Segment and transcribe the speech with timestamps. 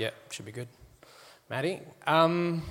[0.00, 0.68] Yeah, should be good.
[1.50, 2.62] Maddie, um,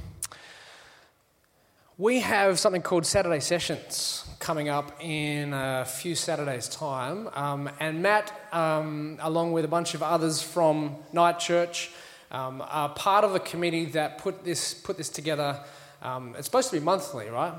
[1.96, 7.30] we have something called Saturday Sessions coming up in a few Saturdays' time.
[7.36, 11.92] Um, and Matt, um, along with a bunch of others from Night Church,
[12.32, 15.64] um, are part of a committee that put this, put this together.
[16.02, 17.54] Um, it's supposed to be monthly, right?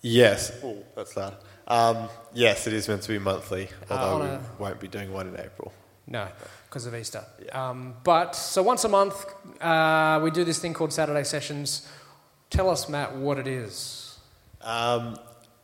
[0.00, 0.50] Yes.
[0.64, 1.36] Oh, that's loud.
[1.68, 4.88] Um, yes, it is meant to be monthly, Uh, although on we a- won't be
[4.88, 5.74] doing one in April.
[6.06, 6.28] No,
[6.66, 7.24] because of Easter.
[7.52, 9.24] Um, but so once a month,
[9.60, 11.88] uh, we do this thing called Saturday Sessions.
[12.50, 14.18] Tell us, Matt, what it is.
[14.60, 15.18] Um,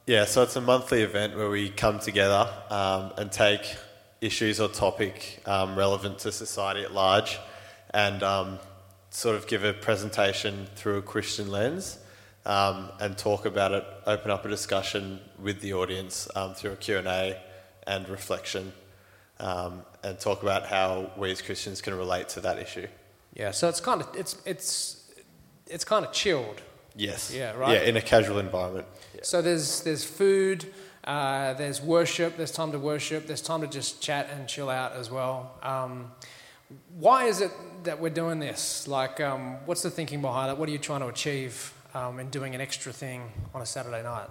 [0.06, 3.76] yeah, so it's a monthly event where we come together um, and take
[4.20, 7.38] issues or topic um, relevant to society at large
[7.92, 8.58] and um,
[9.10, 11.98] sort of give a presentation through a Christian lens
[12.46, 16.76] um, and talk about it, open up a discussion with the audience um, through a
[16.76, 17.40] Q&A
[17.86, 18.72] and reflection
[19.40, 22.86] um, and talk about how we as Christians can relate to that issue.
[23.34, 25.10] Yeah, so it's kind of it's it's
[25.66, 26.60] it's kind of chilled.
[26.96, 27.32] Yes.
[27.34, 27.74] Yeah, right.
[27.74, 28.86] Yeah, in a casual environment.
[29.14, 29.20] Yeah.
[29.22, 30.66] So there's there's food,
[31.04, 34.92] uh, there's worship, there's time to worship, there's time to just chat and chill out
[34.92, 35.54] as well.
[35.62, 36.12] Um,
[36.98, 37.50] why is it
[37.84, 38.86] that we're doing this?
[38.86, 40.58] Like, um, what's the thinking behind it?
[40.58, 43.22] What are you trying to achieve um, in doing an extra thing
[43.54, 44.28] on a Saturday night?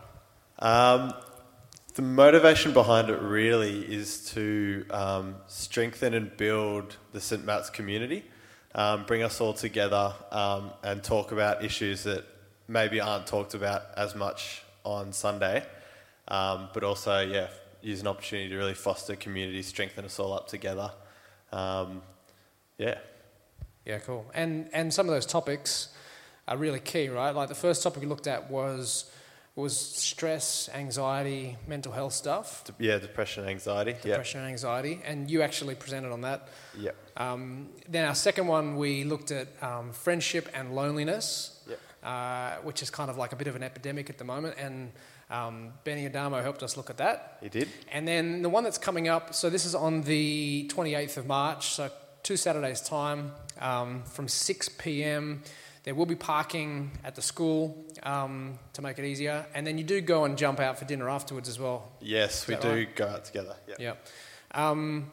[1.95, 7.43] The motivation behind it really is to um, strengthen and build the St.
[7.43, 8.23] Matt's community,
[8.75, 12.25] um, bring us all together um, and talk about issues that
[12.67, 15.65] maybe aren't talked about as much on Sunday,
[16.27, 17.47] um, but also, yeah,
[17.81, 20.91] use an opportunity to really foster community, strengthen us all up together.
[21.51, 22.03] Um,
[22.77, 22.99] yeah.
[23.85, 24.29] Yeah, cool.
[24.35, 25.89] And and some of those topics
[26.47, 27.33] are really key, right?
[27.33, 29.11] Like the first topic we looked at was
[29.59, 33.93] was stress, anxiety, mental health stuff, De- yeah, depression, anxiety.
[34.01, 36.47] Depression and anxiety, and you actually presented on that.
[36.77, 36.95] Yep.
[37.17, 41.79] Um, then our second one, we looked at um, friendship and loneliness, Yep.
[42.03, 44.55] uh, which is kind of like a bit of an epidemic at the moment.
[44.57, 44.91] And
[45.29, 47.37] um, Benny Adamo helped us look at that.
[47.41, 47.67] He did.
[47.91, 51.67] And then the one that's coming up, so this is on the 28th of March,
[51.69, 51.89] so
[52.23, 55.43] two Saturdays' time um, from 6 p.m.
[55.89, 59.47] There will be parking at the school um, to make it easier.
[59.55, 61.91] And then you do go and jump out for dinner afterwards as well.
[61.99, 62.95] Yes, we do right?
[62.95, 63.55] go out together.
[63.67, 63.75] Yeah.
[63.79, 63.93] Yeah.
[64.69, 65.09] Um,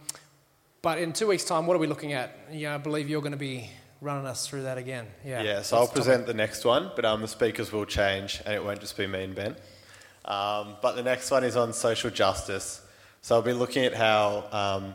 [0.82, 2.36] but in two weeks' time, what are we looking at?
[2.52, 3.70] Yeah, I believe you're going to be
[4.02, 5.06] running us through that again.
[5.24, 5.40] Yeah.
[5.40, 6.04] Yeah, so I'll the topic?
[6.04, 9.06] present the next one, but um, the speakers will change and it won't just be
[9.06, 9.56] me and Ben.
[10.26, 12.82] Um, but the next one is on social justice.
[13.22, 14.94] So I'll be looking at how um,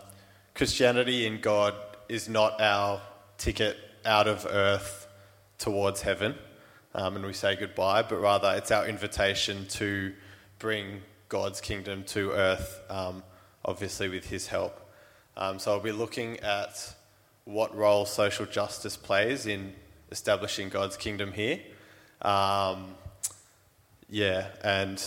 [0.53, 1.73] Christianity in God
[2.07, 3.01] is not our
[3.39, 5.00] ticket out of earth
[5.61, 6.35] towards heaven
[6.93, 10.13] um, and we say goodbye, but rather it's our invitation to
[10.59, 13.23] bring God's kingdom to earth, um,
[13.63, 14.77] obviously with His help.
[15.37, 16.93] Um, so I'll be looking at
[17.45, 19.73] what role social justice plays in
[20.11, 21.59] establishing God's kingdom here.
[22.21, 22.95] Um,
[24.09, 25.01] yeah, and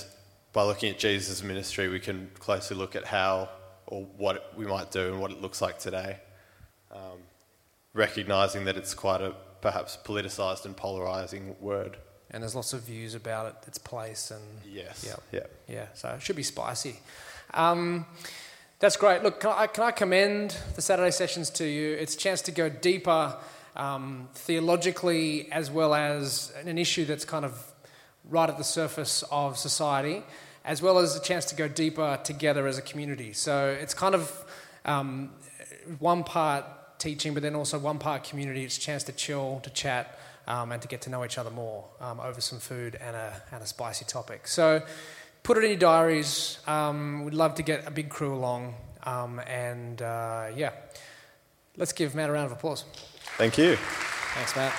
[0.55, 3.51] by looking at Jesus' ministry, we can closely look at how
[3.87, 6.17] or what we might do and what it looks like today,
[6.91, 7.19] um,
[7.93, 11.97] recognizing that it's quite a perhaps politicized and polarizing word.
[12.31, 15.05] And there's lots of views about it, its place, and Yes.
[15.07, 15.23] Yep.
[15.33, 15.75] Yeah.
[15.75, 17.01] yeah, so it should be spicy.
[17.55, 18.05] Um,
[18.79, 19.23] that's great.
[19.23, 21.95] Look, can I, can I commend the Saturday sessions to you?
[21.95, 23.35] It's a chance to go deeper
[23.75, 27.73] um, theologically as well as an issue that's kind of
[28.29, 30.23] right at the surface of society,
[30.67, 33.33] as well as a chance to go deeper together as a community.
[33.33, 34.45] So it's kind of
[34.85, 35.31] um,
[35.99, 36.67] one part
[37.05, 38.65] teaching, but then also one part community.
[38.65, 41.51] It's a chance to chill, to chat, um, and to get to know each other
[41.51, 44.49] more um, over some food and a, and a spicy topic.
[44.49, 44.83] So
[45.43, 46.59] put it in your diaries.
[46.67, 48.75] Um, we'd love to get a big crew along.
[49.05, 50.71] Um, and uh, yeah,
[51.77, 52.85] let's give Matt a round of applause.
[53.37, 53.77] Thank you.
[53.77, 54.73] Thanks, Matt.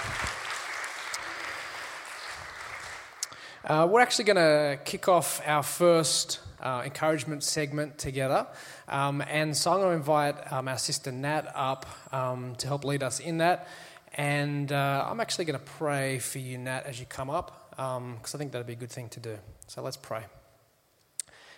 [3.63, 8.47] Uh, we're actually going to kick off our first uh, encouragement segment together.
[8.89, 12.83] Um, and so I'm going to invite um, our sister Nat up um, to help
[12.83, 13.67] lead us in that.
[14.15, 18.33] And uh, I'm actually going to pray for you, Nat, as you come up, because
[18.33, 19.37] I think that'd be a good thing to do.
[19.67, 20.23] So let's pray.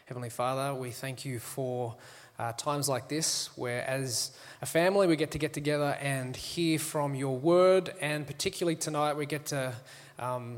[0.05, 1.95] Heavenly Father, we thank you for
[2.39, 4.31] uh, times like this, where as
[4.61, 9.17] a family we get to get together and hear from your word, and particularly tonight
[9.17, 9.73] we get to
[10.19, 10.57] um,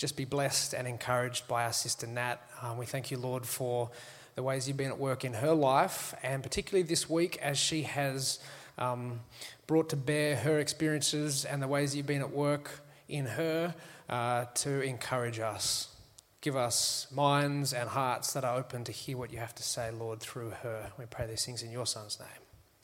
[0.00, 2.36] just be blessed and encouraged by our sister Nat.
[2.62, 3.90] Um, we thank you, Lord, for
[4.34, 7.82] the ways you've been at work in her life, and particularly this week as she
[7.82, 8.38] has
[8.78, 9.20] um,
[9.66, 12.80] brought to bear her experiences and the ways you've been at work
[13.10, 13.74] in her
[14.08, 15.94] uh, to encourage us.
[16.40, 19.90] Give us minds and hearts that are open to hear what you have to say,
[19.90, 20.92] Lord, through her.
[20.98, 22.28] We pray these things in your Son's name.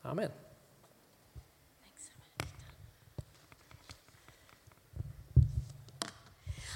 [0.05, 0.46] Amen.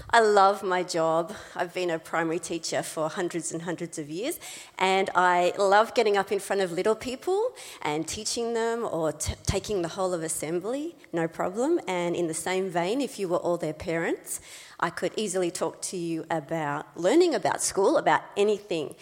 [0.08, 1.34] I love my job.
[1.54, 4.40] I've been a primary teacher for hundreds and hundreds of years,
[4.78, 7.52] and I love getting up in front of little people
[7.82, 11.80] and teaching them or t- taking the whole of assembly, no problem.
[11.86, 14.40] And in the same vein, if you were all their parents,
[14.78, 18.94] I could easily talk to you about learning about school, about anything.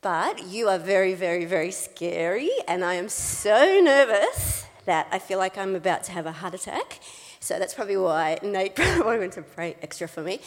[0.00, 5.38] But you are very, very, very scary, and I am so nervous that I feel
[5.38, 7.00] like I'm about to have a heart attack.
[7.40, 10.40] So that's probably why Nate probably went to pray extra for me.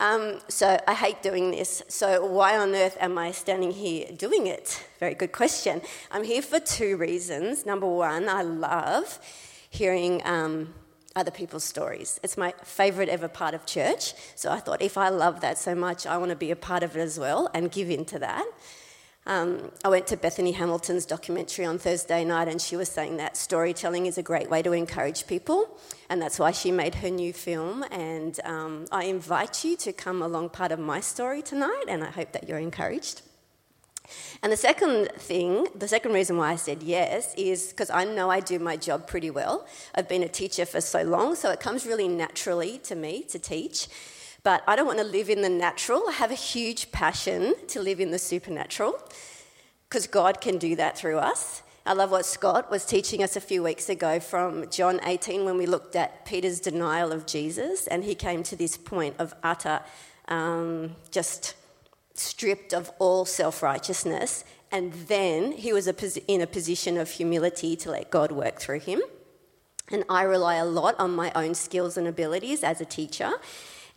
[0.00, 1.82] Um, so I hate doing this.
[1.88, 4.86] So why on earth am I standing here doing it?
[5.00, 5.82] Very good question.
[6.12, 7.66] I'm here for two reasons.
[7.66, 9.18] Number one, I love
[9.70, 10.72] hearing um,
[11.16, 12.20] other people's stories.
[12.22, 14.14] It's my favourite ever part of church.
[14.36, 16.84] So I thought if I love that so much, I want to be a part
[16.84, 18.46] of it as well and give into that.
[19.28, 23.36] Um, I went to Bethany Hamilton's documentary on Thursday night, and she was saying that
[23.36, 25.78] storytelling is a great way to encourage people,
[26.08, 27.84] and that's why she made her new film.
[27.90, 32.10] And um, I invite you to come along part of my story tonight, and I
[32.10, 33.20] hope that you're encouraged.
[34.42, 38.30] And the second thing, the second reason why I said yes is because I know
[38.30, 39.66] I do my job pretty well.
[39.94, 43.38] I've been a teacher for so long, so it comes really naturally to me to
[43.38, 43.88] teach.
[44.48, 46.04] But I don't want to live in the natural.
[46.08, 48.98] I have a huge passion to live in the supernatural
[49.86, 51.62] because God can do that through us.
[51.84, 55.58] I love what Scott was teaching us a few weeks ago from John 18 when
[55.58, 59.82] we looked at Peter's denial of Jesus and he came to this point of utter,
[60.28, 61.54] um, just
[62.14, 64.46] stripped of all self righteousness.
[64.72, 65.88] And then he was
[66.26, 69.02] in a position of humility to let God work through him.
[69.90, 73.32] And I rely a lot on my own skills and abilities as a teacher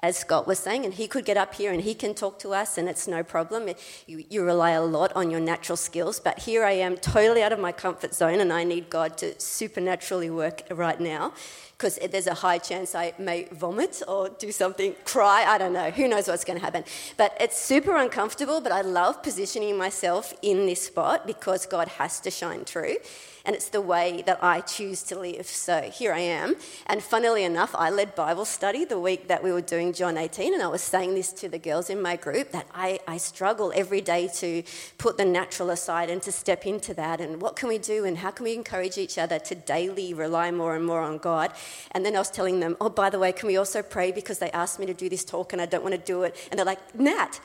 [0.04, 2.54] as Scott was saying, and he could get up here and he can talk to
[2.54, 3.70] us, and it's no problem.
[4.08, 7.54] You, you, rely a lot on your natural skills, but here I am totally out
[7.54, 11.34] of my comfort zone, and I need God to supernaturally work right now
[11.78, 15.90] because there's a high chance I may vomit or do something, cry, I don't know,
[15.90, 16.84] who knows what's going to happen.
[17.18, 22.20] But it's super uncomfortable, but I love positioning myself in this spot because God has
[22.20, 22.98] to shine through
[23.46, 25.48] and it's the way that I choose to live.
[25.48, 26.56] So here I am.
[26.86, 30.54] And funnily enough, I led Bible study the week that we were doing John 18,
[30.54, 33.72] and I was saying this to the girls in my group that I, I struggle
[33.76, 34.64] every day to
[34.98, 37.22] put the natural aside and to step into that.
[37.22, 40.52] And what can we do, and how can we encourage each other to daily rely
[40.52, 41.54] more and more on God?
[41.92, 44.40] And then I was telling them, oh, by the way, can we also pray because
[44.40, 46.36] they asked me to do this talk and I don't want to do it?
[46.50, 47.40] And they're like, Nat,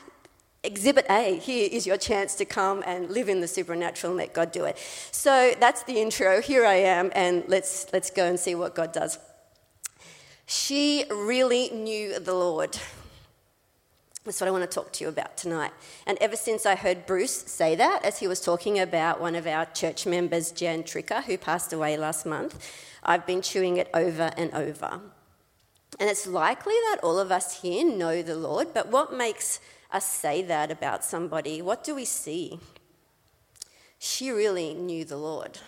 [0.63, 4.33] Exhibit A, here is your chance to come and live in the supernatural and let
[4.33, 4.77] God do it.
[5.11, 6.41] So that's the intro.
[6.41, 9.17] Here I am, and let's, let's go and see what God does.
[10.49, 12.79] She really knew the Lord.
[14.23, 15.71] That's what I want to talk to you about tonight.
[16.05, 19.45] And ever since I heard Bruce say that, as he was talking about one of
[19.45, 22.65] our church members, Jan Tricker, who passed away last month,
[23.03, 25.01] I've been chewing it over and over.
[25.99, 29.59] And it's likely that all of us here know the Lord, but what makes
[29.91, 32.57] us say that about somebody, what do we see?
[33.99, 35.59] She really knew the Lord.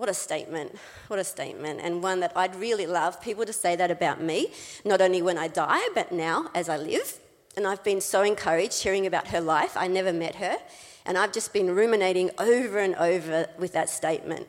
[0.00, 0.78] What a statement.
[1.08, 1.80] What a statement.
[1.82, 4.50] And one that I'd really love people to say that about me,
[4.82, 7.18] not only when I die, but now as I live.
[7.54, 9.76] And I've been so encouraged hearing about her life.
[9.76, 10.56] I never met her.
[11.04, 14.48] And I've just been ruminating over and over with that statement.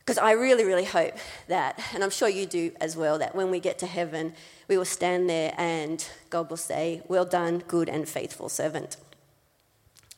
[0.00, 1.14] Because I really, really hope
[1.46, 4.34] that, and I'm sure you do as well, that when we get to heaven,
[4.66, 8.96] we will stand there and God will say, Well done, good and faithful servant.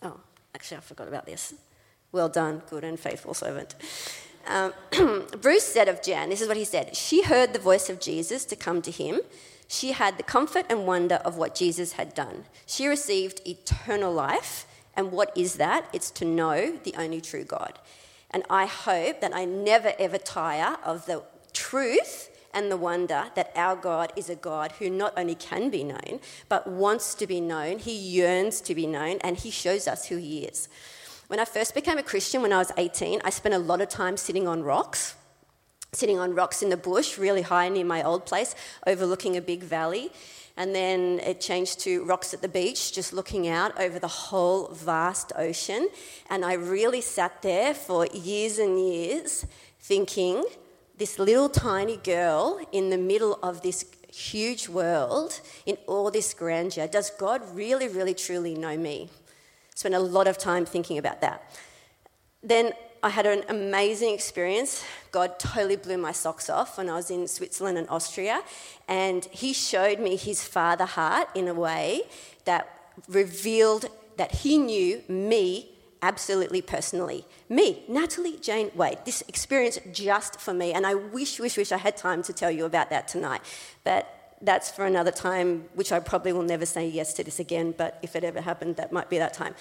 [0.01, 0.19] Oh,
[0.55, 1.53] actually, I forgot about this.
[2.11, 3.75] Well done, good and faithful servant.
[4.47, 4.73] Um,
[5.41, 8.45] Bruce said of Jan, this is what he said She heard the voice of Jesus
[8.47, 9.21] to come to him.
[9.69, 12.45] She had the comfort and wonder of what Jesus had done.
[12.67, 14.67] She received eternal life.
[14.97, 15.89] And what is that?
[15.93, 17.79] It's to know the only true God.
[18.33, 23.53] And I hope that I never ever tire of the truth and the wonder that
[23.55, 27.41] our God is a God who not only can be known, but wants to be
[27.41, 27.79] known.
[27.79, 30.69] He yearns to be known, and He shows us who He is.
[31.31, 33.89] When I first became a Christian when I was 18, I spent a lot of
[33.89, 35.15] time sitting on rocks,
[35.93, 39.63] sitting on rocks in the bush, really high near my old place, overlooking a big
[39.63, 40.11] valley.
[40.57, 44.73] And then it changed to rocks at the beach, just looking out over the whole
[44.73, 45.89] vast ocean.
[46.29, 49.47] And I really sat there for years and years
[49.79, 50.43] thinking,
[50.99, 56.89] this little tiny girl in the middle of this huge world in all this grandeur.
[56.89, 59.11] Does God really, really, truly know me?
[59.75, 61.43] Spent a lot of time thinking about that.
[62.43, 62.73] Then
[63.03, 64.85] I had an amazing experience.
[65.11, 68.43] God totally blew my socks off when I was in Switzerland and Austria,
[68.89, 72.03] and He showed me His father heart in a way
[72.45, 72.69] that
[73.09, 73.87] revealed
[74.17, 75.71] that He knew me
[76.03, 77.25] absolutely personally.
[77.49, 80.73] Me, Natalie Jane Wade, this experience just for me.
[80.73, 83.43] And I wish, wish, wish I had time to tell you about that tonight.
[83.85, 87.75] But that's for another time, which I probably will never say yes to this again,
[87.77, 89.55] but if it ever happened, that might be that time.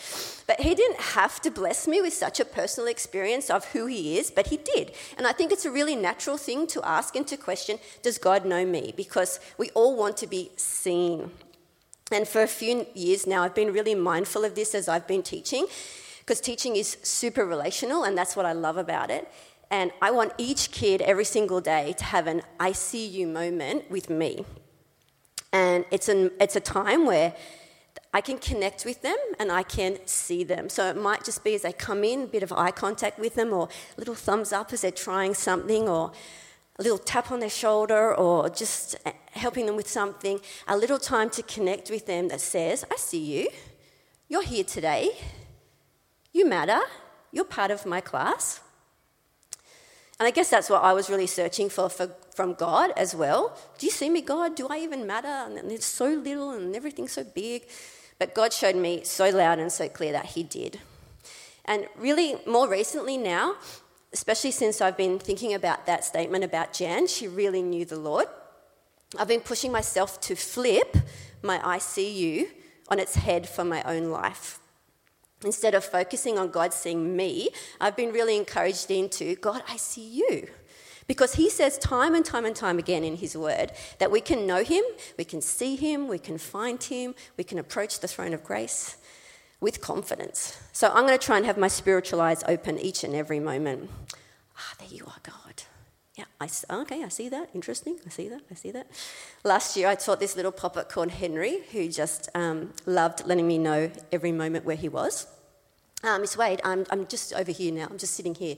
[0.48, 4.18] But he didn't have to bless me with such a personal experience of who he
[4.18, 4.94] is, but he did.
[5.18, 8.46] And I think it's a really natural thing to ask and to question Does God
[8.46, 8.94] know me?
[8.96, 11.32] Because we all want to be seen.
[12.12, 15.24] And for a few years now, I've been really mindful of this as I've been
[15.24, 15.68] teaching,
[16.20, 19.30] because teaching is super relational, and that's what I love about it.
[19.72, 23.92] And I want each kid every single day to have an I see you moment
[23.92, 24.46] with me.
[25.52, 27.34] And it's, an, it's a time where
[28.14, 30.70] I can connect with them and I can see them.
[30.70, 33.36] So it might just be as they come in, a bit of eye contact with
[33.36, 36.12] them, or little thumbs up as they're trying something, or
[36.78, 38.96] a little tap on their shoulder, or just
[39.32, 40.40] helping them with something.
[40.68, 43.50] A little time to connect with them that says, I see you.
[44.28, 45.12] You're here today.
[46.32, 46.82] You matter.
[47.32, 48.62] You're part of my class.
[50.20, 53.58] And I guess that's what I was really searching for, for from God as well.
[53.78, 54.56] Do you see me, God?
[54.56, 55.28] Do I even matter?
[55.28, 57.68] And it's so little and everything's so big.
[58.18, 60.80] But God showed me so loud and so clear that He did.
[61.66, 63.56] And really, more recently now,
[64.12, 68.28] especially since I've been thinking about that statement about Jan, she really knew the Lord.
[69.18, 70.98] I've been pushing myself to flip
[71.42, 72.48] my ICU
[72.90, 74.60] on its head for my own life.
[75.44, 80.08] Instead of focusing on God seeing me, I've been really encouraged into God, I see
[80.08, 80.48] you.
[81.08, 84.46] Because he says time and time and time again in his word that we can
[84.46, 84.84] know him,
[85.18, 88.98] we can see him, we can find him, we can approach the throne of grace
[89.60, 90.62] with confidence.
[90.72, 93.90] So I'm going to try and have my spiritual eyes open each and every moment.
[94.58, 95.64] Ah, there you are, God.
[96.20, 96.50] Yeah, I,
[96.82, 97.50] okay, I see that.
[97.56, 97.98] Interesting.
[98.06, 98.42] I see that.
[98.52, 98.88] I see that.
[99.46, 103.58] Last year, I taught this little puppet called Henry, who just um, loved letting me
[103.58, 105.28] know every moment where he was.
[106.04, 107.88] Uh, Miss Wade, I'm, I'm just over here now.
[107.90, 108.58] I'm just sitting here.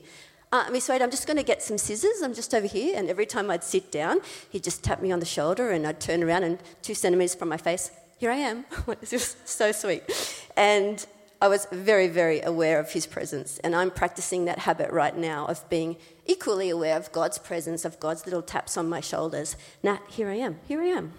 [0.50, 2.20] Uh, Miss Wade, I'm just going to get some scissors.
[2.20, 2.98] I'm just over here.
[2.98, 4.18] And every time I'd sit down,
[4.50, 7.48] he'd just tap me on the shoulder and I'd turn around and two centimetres from
[7.48, 8.64] my face, here I am.
[9.00, 10.02] this was so sweet.
[10.56, 11.06] And
[11.42, 13.58] I was very, very aware of his presence.
[13.64, 17.98] And I'm practicing that habit right now of being equally aware of God's presence, of
[17.98, 19.56] God's little taps on my shoulders.
[19.82, 21.14] Nat, here I am, here I am.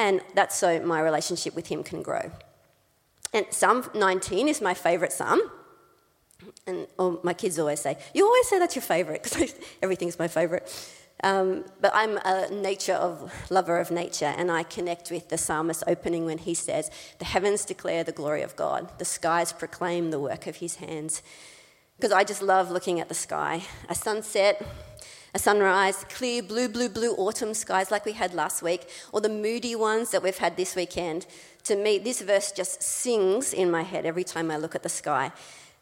[0.00, 2.32] And that's so my relationship with him can grow.
[3.32, 5.40] And Psalm 19 is my favourite psalm.
[6.66, 10.26] And oh, my kids always say, You always say that's your favourite, because everything's my
[10.26, 10.64] favourite.
[11.22, 15.84] Um, but I'm a nature of lover of nature, and I connect with the psalmist
[15.86, 20.18] opening when he says, "The heavens declare the glory of God; the skies proclaim the
[20.18, 21.22] work of His hands."
[21.96, 24.60] Because I just love looking at the sky, a sunset,
[25.32, 29.28] a sunrise, clear blue, blue, blue autumn skies like we had last week, or the
[29.28, 31.26] moody ones that we've had this weekend.
[31.64, 34.88] To me, this verse just sings in my head every time I look at the
[34.88, 35.32] sky.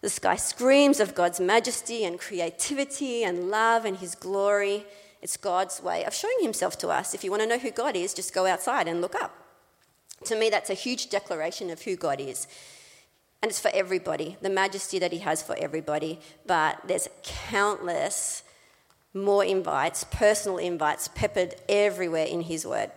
[0.02, 4.86] The sky screams of God's majesty and creativity and love and His glory.
[5.22, 7.14] It's God's way of showing himself to us.
[7.14, 9.32] If you want to know who God is, just go outside and look up.
[10.24, 12.46] To me, that's a huge declaration of who God is.
[13.40, 16.20] And it's for everybody, the majesty that he has for everybody.
[16.46, 18.42] But there's countless
[19.14, 22.90] more invites, personal invites, peppered everywhere in his word.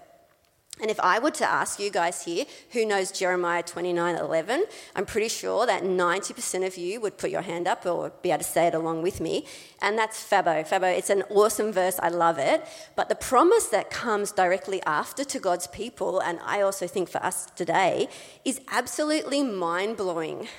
[0.82, 4.66] And if I were to ask you guys here who knows Jeremiah 29 11,
[4.96, 8.40] I'm pretty sure that 90% of you would put your hand up or be able
[8.40, 9.46] to say it along with me.
[9.82, 10.68] And that's Fabo.
[10.68, 11.98] Fabo, it's an awesome verse.
[12.04, 12.66] I love it.
[12.98, 17.24] But the promise that comes directly after to God's people, and I also think for
[17.24, 18.10] us today,
[18.44, 20.50] is absolutely mind blowing.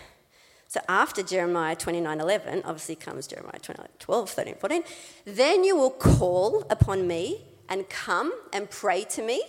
[0.69, 4.83] So after Jeremiah 29 11, obviously comes Jeremiah 29, 12, 13, 14.
[5.27, 9.43] Then you will call upon me and come and pray to me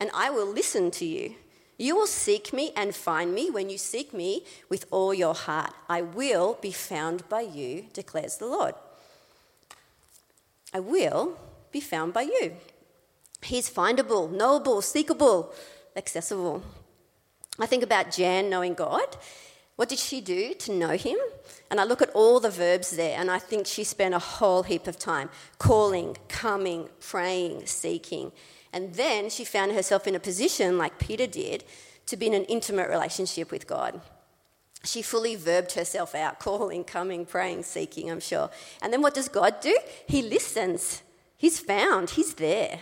[0.00, 1.34] and I will listen to you.
[1.76, 5.72] You will seek me and find me when you seek me with all your heart.
[5.88, 8.74] I will be found by you, declares the Lord.
[10.74, 11.38] I will
[11.70, 12.56] be found by you.
[13.42, 15.52] He's findable, knowable, seekable,
[15.94, 16.62] accessible.
[17.60, 19.16] I think about Jan knowing God.
[19.76, 21.16] What did she do to know him?
[21.70, 24.64] And I look at all the verbs there, and I think she spent a whole
[24.64, 28.32] heap of time calling, coming, praying, seeking.
[28.72, 31.64] And then she found herself in a position, like Peter did,
[32.06, 34.00] to be in an intimate relationship with God.
[34.84, 38.50] She fully verbed herself out, calling, coming, praying, seeking, I'm sure.
[38.82, 39.76] And then what does God do?
[40.06, 41.02] He listens.
[41.36, 42.80] He's found, He's there.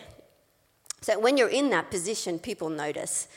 [1.03, 3.29] So when you're in that position, people notice.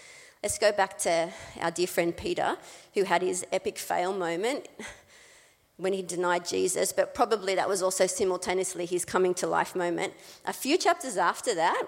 [0.41, 1.29] Let's go back to
[1.59, 2.57] our dear friend Peter,
[2.93, 4.69] who had his epic fail moment
[5.77, 10.13] when he denied Jesus, but probably that was also simultaneously his coming to life moment.
[10.45, 11.83] A few chapters after that,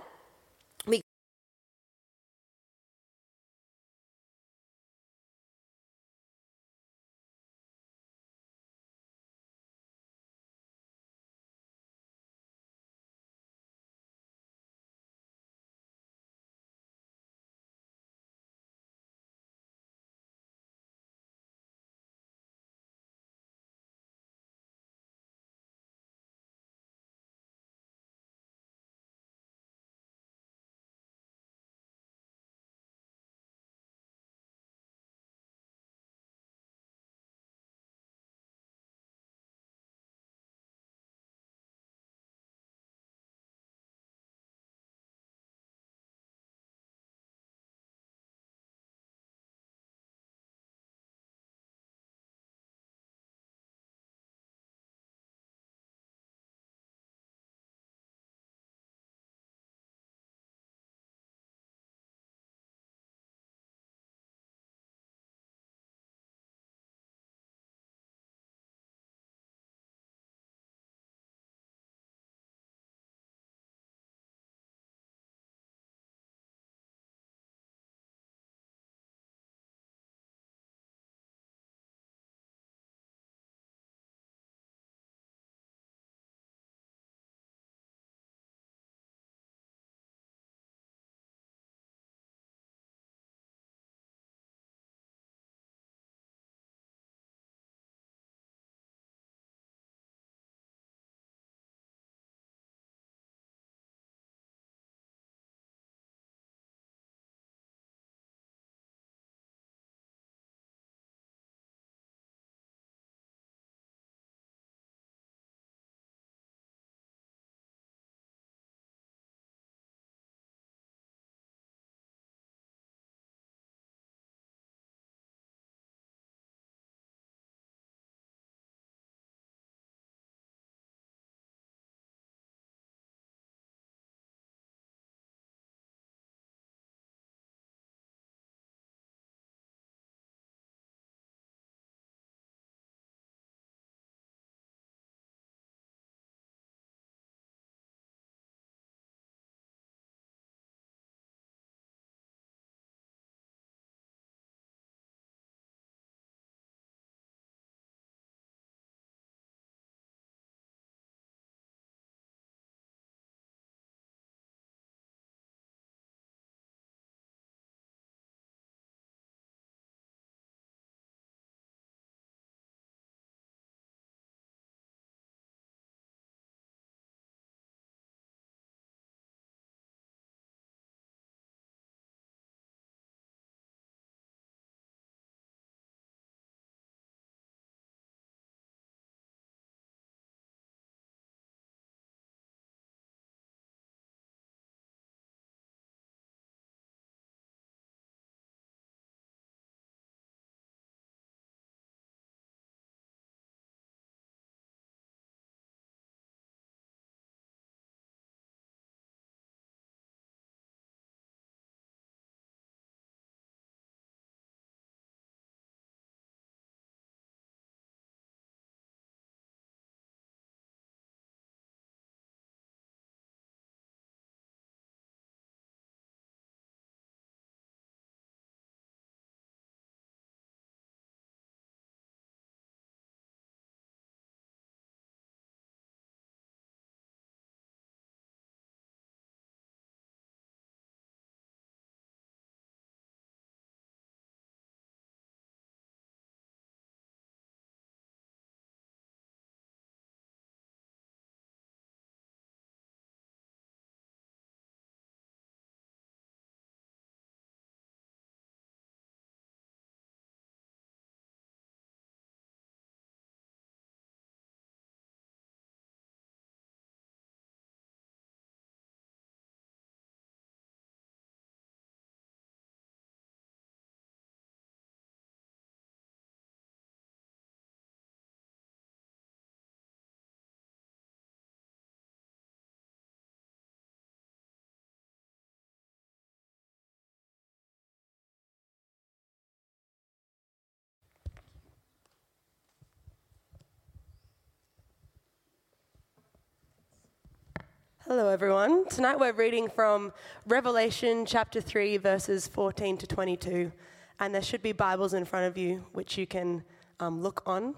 [298.13, 298.85] Hello, everyone.
[298.89, 300.11] Tonight we're reading from
[300.45, 303.71] Revelation chapter 3, verses 14 to 22.
[304.19, 306.61] And there should be Bibles in front of you which you can
[306.99, 307.73] um, look on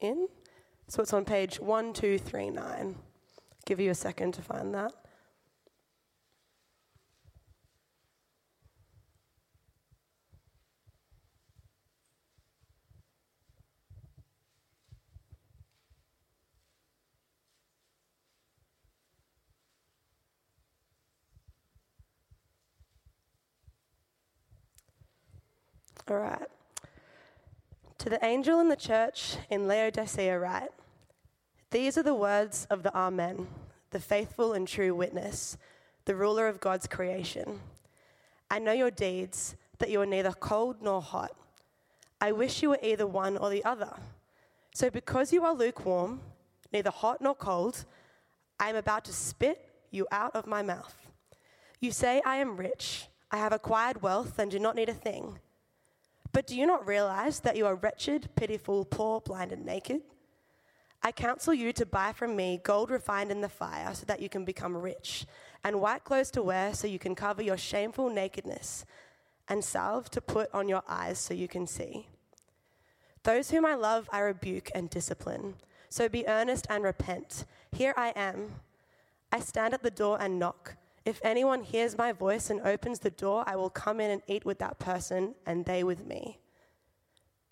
[0.00, 0.26] in.
[0.88, 2.96] So it's on page 1239.
[3.66, 4.90] Give you a second to find that.
[26.10, 26.48] All right.
[27.98, 30.70] To the angel in the church in Laodicea, write
[31.70, 33.46] These are the words of the Amen,
[33.90, 35.58] the faithful and true witness,
[36.06, 37.60] the ruler of God's creation.
[38.50, 41.32] I know your deeds, that you are neither cold nor hot.
[42.22, 43.92] I wish you were either one or the other.
[44.72, 46.20] So, because you are lukewarm,
[46.72, 47.84] neither hot nor cold,
[48.58, 50.96] I am about to spit you out of my mouth.
[51.80, 55.38] You say, I am rich, I have acquired wealth, and do not need a thing.
[56.38, 60.02] But do you not realize that you are wretched, pitiful, poor, blind, and naked?
[61.02, 64.28] I counsel you to buy from me gold refined in the fire so that you
[64.28, 65.26] can become rich,
[65.64, 68.84] and white clothes to wear so you can cover your shameful nakedness,
[69.48, 72.06] and salve to put on your eyes so you can see.
[73.24, 75.54] Those whom I love, I rebuke and discipline.
[75.88, 77.46] So be earnest and repent.
[77.72, 78.60] Here I am.
[79.32, 80.76] I stand at the door and knock.
[81.08, 84.44] If anyone hears my voice and opens the door, I will come in and eat
[84.44, 86.38] with that person, and they with me.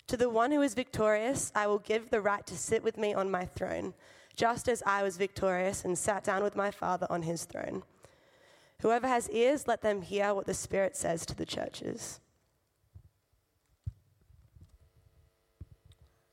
[0.09, 3.15] To the one who is victorious, I will give the right to sit with me
[3.15, 3.95] on my throne,
[4.35, 7.81] just as I was victorious and sat down with my Father on his throne.
[8.81, 12.19] Whoever has ears, let them hear what the Spirit says to the churches.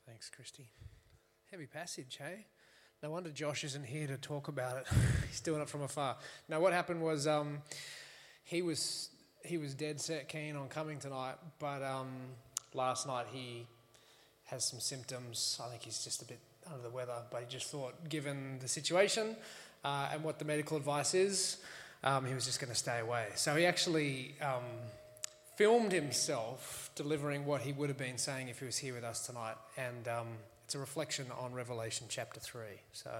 [0.05, 0.69] Thanks, Christy.
[1.49, 2.45] Heavy passage, hey?
[3.05, 4.87] No wonder Josh isn't here to talk about it.
[5.29, 6.15] He's doing it from afar.
[6.49, 7.59] Now, what happened was um,
[8.43, 9.09] he was
[9.43, 12.07] he was dead set keen on coming tonight, but um,
[12.73, 13.67] last night he
[14.45, 15.61] has some symptoms.
[15.63, 18.67] I think he's just a bit under the weather, but he just thought, given the
[18.67, 19.35] situation
[19.83, 21.57] uh, and what the medical advice is,
[22.03, 23.27] um, he was just going to stay away.
[23.35, 24.63] So he actually um,
[25.57, 29.27] filmed himself delivering what he would have been saying if he was here with us
[29.27, 30.27] tonight, and um,
[30.65, 32.63] it's a reflection on Revelation chapter 3.
[32.91, 33.11] So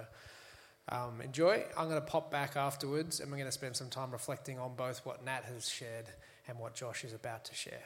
[0.90, 1.64] um, enjoy.
[1.78, 4.76] I'm going to pop back afterwards and we're going to spend some time reflecting on
[4.76, 6.06] both what Nat has shared
[6.48, 7.84] and what Josh is about to share.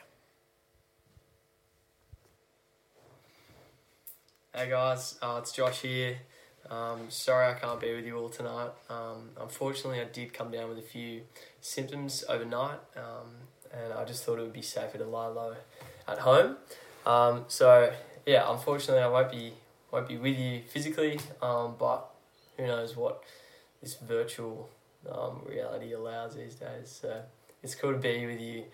[4.54, 6.16] Hey guys, uh, it's Josh here.
[6.70, 8.70] Um, sorry I can't be with you all tonight.
[8.88, 11.22] Um, unfortunately, I did come down with a few
[11.60, 13.28] symptoms overnight, um,
[13.72, 15.54] and I just thought it would be safer to lie low
[16.08, 16.56] at home.
[17.06, 17.92] Um, so
[18.26, 19.52] yeah, unfortunately, I won't be
[19.90, 22.08] won't be with you physically, um, but
[22.56, 23.22] who knows what
[23.82, 24.70] this virtual
[25.10, 27.00] um, reality allows these days.
[27.02, 27.22] So
[27.62, 28.64] it's cool to be with you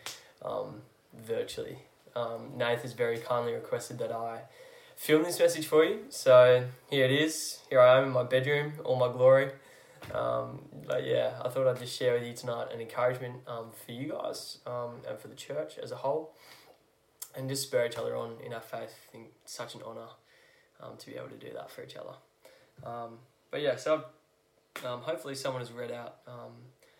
[0.44, 0.82] um,
[1.26, 1.78] virtually.
[2.14, 4.42] Um, Nath has very kindly requested that I
[4.96, 6.04] film this message for you.
[6.08, 7.60] So here it is.
[7.70, 9.50] Here I am in my bedroom, all my glory.
[10.12, 13.92] Um, but yeah, I thought I'd just share with you tonight an encouragement um, for
[13.92, 16.32] you guys um, and for the church as a whole
[17.36, 18.94] and just spur each other on in our faith.
[19.08, 20.08] I think it's such an honour
[20.82, 22.14] um, to be able to do that for each other.
[22.84, 23.18] Um,
[23.50, 24.04] but yeah, so
[24.84, 26.52] um, hopefully someone has read out um,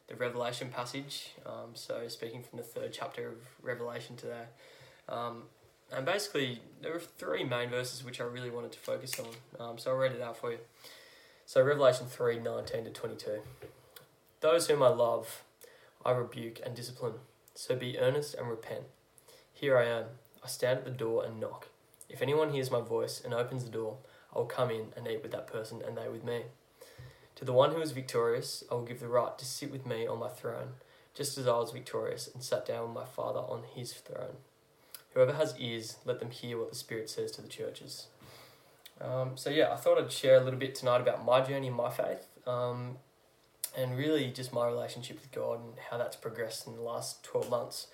[0.08, 1.32] the Revelation passage.
[1.44, 4.44] Um, so speaking from the third chapter of Revelation today.
[5.08, 9.78] And basically, there are three main verses which I really wanted to focus on.
[9.78, 10.58] so I'll read it out for you.
[11.48, 13.40] So Revelation 3 19 to 22.
[14.40, 15.44] Those whom I love,
[16.04, 17.14] I rebuke and discipline.
[17.54, 18.82] So be earnest and repent.
[19.52, 20.04] Here I am.
[20.46, 21.66] I stand at the door and knock.
[22.08, 23.96] If anyone hears my voice and opens the door,
[24.32, 26.42] I will come in and eat with that person and they with me.
[27.34, 30.06] To the one who is victorious, I will give the right to sit with me
[30.06, 30.74] on my throne,
[31.14, 34.36] just as I was victorious and sat down with my Father on his throne.
[35.14, 38.06] Whoever has ears, let them hear what the Spirit says to the churches.
[39.00, 41.90] Um, so, yeah, I thought I'd share a little bit tonight about my journey my
[41.90, 42.98] faith um,
[43.76, 47.50] and really just my relationship with God and how that's progressed in the last 12
[47.50, 47.88] months.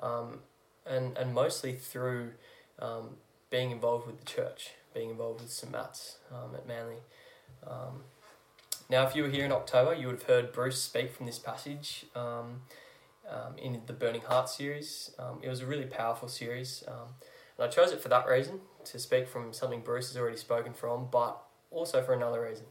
[0.00, 0.38] Um,
[0.88, 2.32] and, and mostly through
[2.78, 3.16] um,
[3.50, 5.70] being involved with the church, being involved with St.
[5.70, 6.98] Matt's um, at Manly.
[7.66, 8.04] Um,
[8.90, 11.38] now, if you were here in October, you would have heard Bruce speak from this
[11.38, 12.62] passage um,
[13.28, 15.10] um, in the Burning Heart series.
[15.18, 18.98] Um, it was a really powerful series, and I chose it for that reason to
[18.98, 21.38] speak from something Bruce has already spoken from, but
[21.70, 22.64] also for another reason.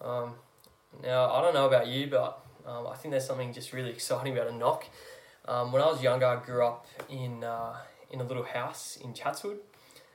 [0.00, 4.48] now, I don't know about you, but I think there's something just really exciting about
[4.48, 4.86] a knock.
[5.48, 7.76] Um, when I was younger, I grew up in uh,
[8.10, 9.58] in a little house in Chatswood,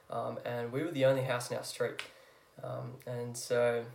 [0.09, 2.01] um, and we were the only house in our street.
[2.63, 3.85] Um, and so,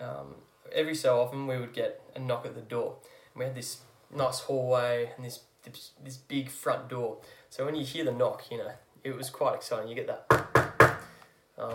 [0.00, 0.36] um,
[0.72, 2.96] every so often we would get a knock at the door.
[3.34, 3.78] And we had this
[4.14, 7.18] nice hallway and this, this this big front door.
[7.50, 8.72] So when you hear the knock, you know,
[9.04, 9.88] it was quite exciting.
[9.88, 10.96] You get that.
[11.58, 11.74] Um,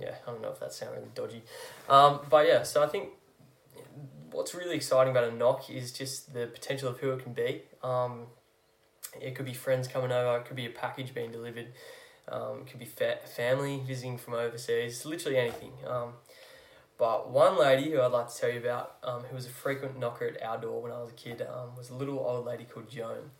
[0.00, 1.42] yeah, I don't know if that sounded really dodgy,
[1.88, 2.62] um, but yeah.
[2.62, 3.10] So I think
[4.40, 7.60] what's really exciting about a knock is just the potential of who it can be.
[7.82, 8.22] Um,
[9.20, 10.38] it could be friends coming over.
[10.38, 11.66] It could be a package being delivered.
[12.26, 15.04] Um, it could be fa- family visiting from overseas.
[15.04, 15.72] Literally anything.
[15.86, 16.14] Um,
[16.96, 19.98] but one lady who I'd like to tell you about, um, who was a frequent
[19.98, 22.64] knocker at our door when I was a kid, um, was a little old lady
[22.64, 23.32] called Joan.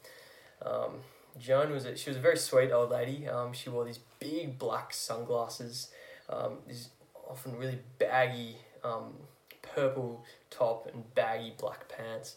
[0.61, 0.97] Um,
[1.39, 3.27] Joan was a, she was a very sweet old lady.
[3.27, 5.89] Um, she wore these big black sunglasses,
[6.29, 6.91] um, these
[7.27, 9.15] often really baggy um,
[9.63, 12.37] purple top and baggy black pants.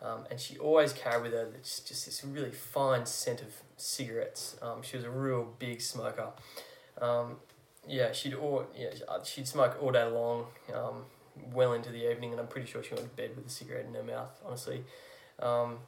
[0.00, 4.56] Um, and she always carried with her just, just this really fine scent of cigarettes.
[4.60, 6.30] Um, she was a real big smoker.
[7.00, 7.36] Um,
[7.86, 8.90] yeah, she'd all, yeah,
[9.24, 11.04] she'd smoke all day long, um,
[11.52, 13.86] well into the evening, and I'm pretty sure she went to bed with a cigarette
[13.86, 14.40] in her mouth.
[14.44, 14.82] Honestly,
[15.38, 15.78] um,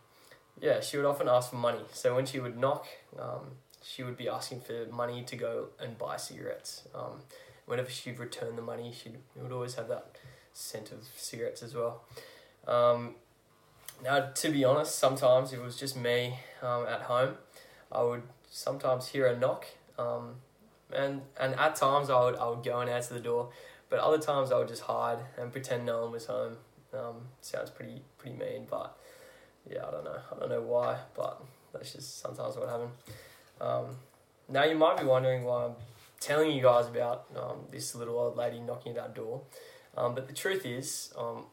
[0.60, 1.82] yeah, she would often ask for money.
[1.92, 2.86] So when she would knock,
[3.18, 6.86] um, she would be asking for money to go and buy cigarettes.
[7.66, 10.16] Whenever she'd return the money, she would always have that
[10.54, 12.02] scent of cigarettes as well.
[12.66, 13.16] Um,
[14.02, 17.34] now, to be honest, sometimes if it was just me um, at home,
[17.92, 19.66] I would sometimes hear a knock,
[19.98, 20.36] um,
[20.92, 23.50] and and at times I would I would go and answer the door,
[23.90, 26.56] but other times I would just hide and pretend no one was home.
[26.92, 28.96] Um, sounds pretty pretty mean, but
[29.68, 30.18] yeah, I don't know.
[30.34, 32.90] I don't know why, but that's just sometimes what happened.
[33.60, 33.96] Um,
[34.48, 35.74] now you might be wondering why I'm
[36.20, 39.42] telling you guys about um, this little old lady knocking at our door,
[39.96, 41.44] um, but the truth is, um,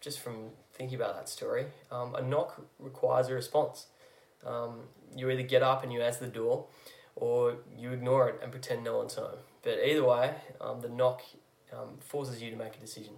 [0.00, 3.86] just from thinking about that story, um, a knock requires a response.
[4.44, 4.80] Um,
[5.16, 6.66] you either get up and you answer the door,
[7.14, 9.38] or you ignore it and pretend no one's home.
[9.62, 11.22] But either way, um, the knock
[11.72, 13.14] um, forces you to make a decision.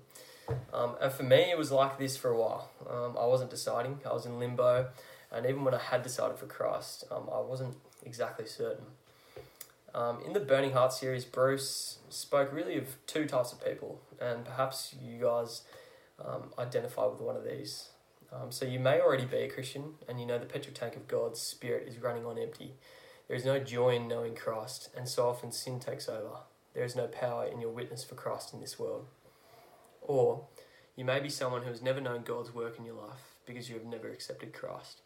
[0.73, 2.71] And for me, it was like this for a while.
[2.89, 4.89] I wasn't deciding, I was in limbo,
[5.31, 8.87] and even when I had decided for Christ, I wasn't exactly certain.
[9.95, 14.45] Um, in the Burning Heart series, Bruce spoke really of two types of people, and
[14.45, 15.63] perhaps you guys
[16.23, 17.89] um, identify with one of these.
[18.33, 21.09] Um, so you may already be a Christian, and you know the petrol tank of
[21.09, 22.75] God's Spirit is running on empty.
[23.29, 26.41] There is no joy in knowing Christ, and so often sin takes over.
[26.75, 29.07] There is no power in your witness for Christ in this world.
[30.03, 30.47] Or
[30.97, 33.75] you may be someone who has never known God's work in your life because you
[33.77, 35.01] have never accepted Christ.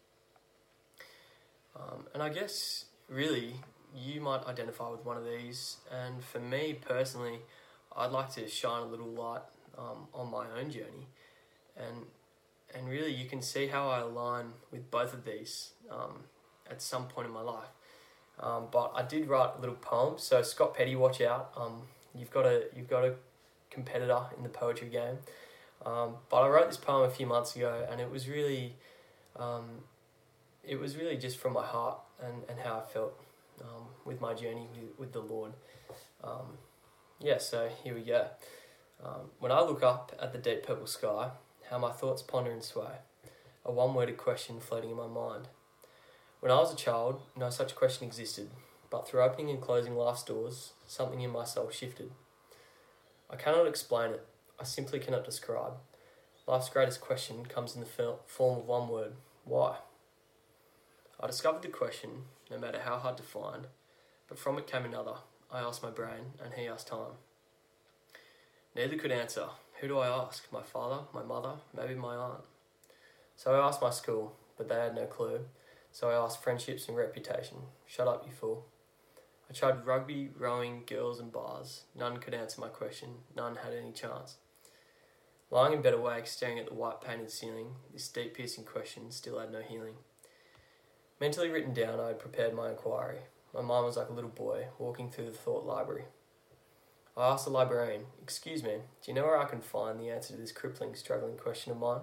[1.75, 3.55] Um, and I guess, really,
[3.95, 5.77] you might identify with one of these.
[5.91, 7.39] And for me personally,
[7.95, 9.41] I'd like to shine a little light
[9.77, 11.07] um, on my own journey.
[11.77, 12.05] And,
[12.75, 16.23] and really, you can see how I align with both of these um,
[16.69, 17.69] at some point in my life.
[18.39, 20.15] Um, but I did write a little poem.
[20.17, 21.51] So Scott Petty, watch out.
[21.55, 21.83] Um,
[22.15, 23.13] you've got a you've got a
[23.69, 25.17] competitor in the poetry game.
[25.85, 28.75] Um, but I wrote this poem a few months ago, and it was really,
[29.35, 29.65] um,
[30.63, 33.19] it was really just from my heart and, and how I felt
[33.61, 35.53] um, with my journey with, with the Lord.
[36.23, 36.57] Um,
[37.19, 38.27] yeah, so here we go.
[39.03, 41.31] Um, when I look up at the deep purple sky,
[41.69, 42.99] how my thoughts ponder and sway,
[43.65, 45.47] a one-worded question floating in my mind.
[46.39, 48.49] When I was a child, no such question existed,
[48.89, 52.11] but through opening and closing life's doors, something in my soul shifted.
[53.29, 54.25] I cannot explain it,
[54.59, 55.73] I simply cannot describe.
[56.45, 59.13] Life's greatest question comes in the form of one word
[59.45, 59.75] why?
[61.19, 62.09] I discovered the question,
[62.53, 63.67] no matter how hard to find,
[64.27, 65.15] but from it came another.
[65.51, 67.17] I asked my brain, and he asked time.
[68.75, 69.47] Neither could answer.
[69.79, 70.51] Who do I ask?
[70.51, 72.43] My father, my mother, maybe my aunt.
[73.35, 75.41] So I asked my school, but they had no clue.
[75.91, 77.57] So I asked friendships and reputation.
[77.85, 78.65] Shut up, you fool.
[79.49, 81.83] I tried rugby, rowing, girls, and bars.
[81.95, 83.09] None could answer my question.
[83.35, 84.37] None had any chance.
[85.51, 89.39] Lying in bed awake, staring at the white painted ceiling, this deep piercing question still
[89.39, 89.95] had no healing.
[91.23, 93.19] Mentally written down, I had prepared my inquiry.
[93.53, 96.03] My mind was like a little boy walking through the thought library.
[97.15, 100.33] I asked the librarian, Excuse me, do you know where I can find the answer
[100.33, 102.01] to this crippling, struggling question of mine?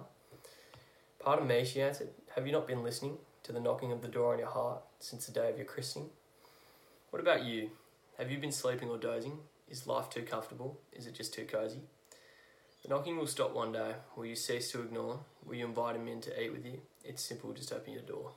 [1.19, 2.09] Pardon me, she answered.
[2.35, 5.27] Have you not been listening to the knocking of the door on your heart since
[5.27, 6.09] the day of your christening?
[7.11, 7.69] What about you?
[8.17, 9.37] Have you been sleeping or dozing?
[9.69, 10.79] Is life too comfortable?
[10.93, 11.81] Is it just too cozy?
[12.81, 13.97] The knocking will stop one day.
[14.15, 15.19] Will you cease to ignore?
[15.45, 16.81] Will you invite him in to eat with you?
[17.05, 18.31] It's simple, just open your door.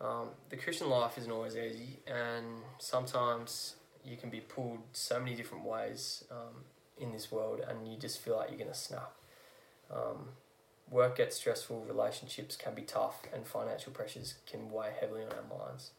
[0.00, 5.34] Um, the Christian life isn't always easy, and sometimes you can be pulled so many
[5.34, 6.64] different ways um,
[6.98, 9.12] in this world, and you just feel like you're going to snap.
[9.90, 10.28] Um,
[10.90, 15.58] work gets stressful, relationships can be tough, and financial pressures can weigh heavily on our
[15.58, 15.90] minds.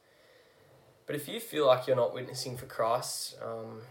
[1.06, 3.82] But if you feel like you're not witnessing for Christ um,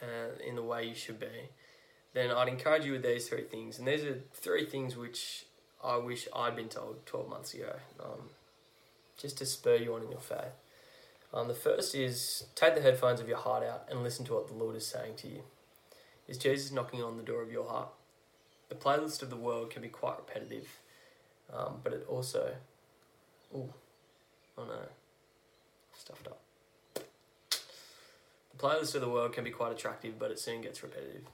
[0.00, 1.50] uh, in the way you should be,
[2.14, 3.78] then I'd encourage you with these three things.
[3.78, 5.46] And these are three things which
[5.82, 8.30] I wish I'd been told 12 months ago, um,
[9.18, 10.54] just to spur you on in your faith.
[11.34, 14.48] Um, the first is take the headphones of your heart out and listen to what
[14.48, 15.42] the Lord is saying to you.
[16.26, 17.88] Is Jesus knocking on the door of your heart?
[18.68, 20.68] The playlist of the world can be quite repetitive,
[21.52, 22.54] um, but it also.
[23.54, 23.72] Ooh,
[24.56, 24.80] oh no.
[25.96, 26.40] Stuffed up.
[26.94, 31.24] The playlist of the world can be quite attractive, but it soon gets repetitive.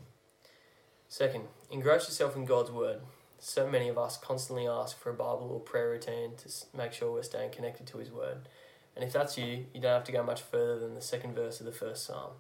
[1.09, 3.01] Second, engross yourself in God's Word.
[3.47, 7.13] So many of us constantly ask for a Bible or prayer routine to make sure
[7.13, 8.39] we're staying connected to His Word.
[8.97, 11.61] And if that's you, you don't have to go much further than the second verse
[11.61, 12.31] of the first psalm.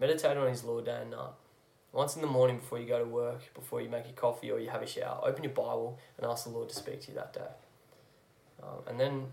[0.00, 1.32] Meditate on His law day and night.
[1.92, 4.58] Once in the morning before you go to work, before you make your coffee or
[4.58, 7.14] you have a shower, open your Bible and ask the Lord to speak to you
[7.16, 7.52] that day.
[8.62, 9.26] Um, and then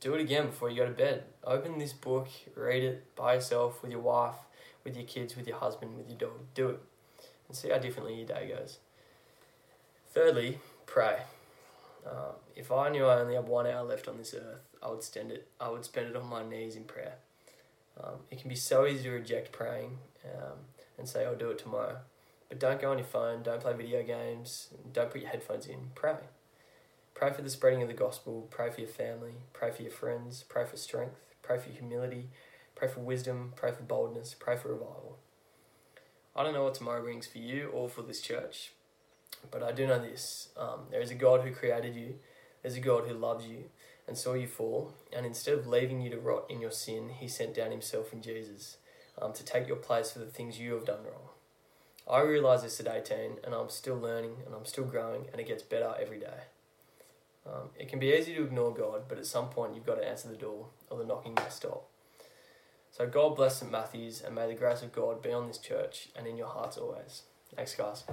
[0.00, 1.24] do it again before you go to bed.
[1.44, 4.36] Open this book, read it by yourself, with your wife,
[4.82, 6.38] with your kids, with your husband, with your dog.
[6.54, 6.80] Do it
[7.48, 8.78] and see how differently your day goes.
[10.16, 11.18] Thirdly, pray.
[12.06, 15.02] Uh, if I knew I only had one hour left on this earth, I would
[15.02, 15.46] spend it.
[15.60, 17.16] I would spend it on my knees in prayer.
[18.02, 20.56] Um, it can be so easy to reject praying um,
[20.96, 21.98] and say, "I'll do it tomorrow,"
[22.48, 23.42] but don't go on your phone.
[23.42, 24.70] Don't play video games.
[24.90, 25.90] Don't put your headphones in.
[25.94, 26.16] Pray.
[27.12, 28.48] Pray for the spreading of the gospel.
[28.50, 29.34] Pray for your family.
[29.52, 30.46] Pray for your friends.
[30.48, 31.20] Pray for strength.
[31.42, 32.30] Pray for humility.
[32.74, 33.52] Pray for wisdom.
[33.54, 34.34] Pray for boldness.
[34.38, 35.18] Pray for revival.
[36.34, 38.72] I don't know what tomorrow brings for you or for this church,
[39.50, 40.48] but I do know this.
[40.56, 42.14] Um, there is a God who created you,
[42.62, 43.64] there's a God who loves you
[44.08, 47.28] and saw you fall, and instead of leaving you to rot in your sin, he
[47.28, 48.76] sent down himself in Jesus
[49.20, 51.30] um, to take your place for the things you have done wrong.
[52.08, 55.48] I realise this at 18, and I'm still learning and I'm still growing, and it
[55.48, 56.44] gets better every day.
[57.46, 60.08] Um, it can be easy to ignore God, but at some point you've got to
[60.08, 61.88] answer the door, or the knocking must stop.
[62.96, 63.70] So God bless St.
[63.70, 66.78] Matthew's and may the grace of God be on this church and in your hearts
[66.78, 67.22] always.
[67.54, 68.04] Thanks, guys.